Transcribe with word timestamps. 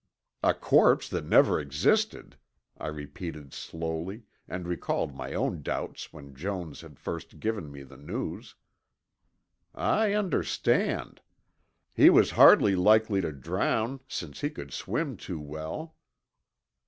"A 0.41 0.55
corpse 0.55 1.07
that 1.09 1.25
never 1.25 1.59
existed," 1.59 2.35
I 2.75 2.87
repeated 2.87 3.53
slowly 3.53 4.23
and 4.47 4.67
recalled 4.67 5.13
my 5.13 5.35
own 5.35 5.61
doubts 5.61 6.11
when 6.11 6.33
Jones 6.33 6.81
had 6.81 6.97
first 6.97 7.39
given 7.39 7.71
me 7.71 7.83
the 7.83 7.97
news. 7.97 8.55
"I 9.75 10.13
understand. 10.13 11.21
He 11.93 12.09
was 12.09 12.31
hardly 12.31 12.75
likely 12.75 13.21
to 13.21 13.31
drown, 13.31 13.99
since 14.07 14.41
he 14.41 14.49
could 14.49 14.73
swim 14.73 15.17
too 15.17 15.39
well." 15.39 15.95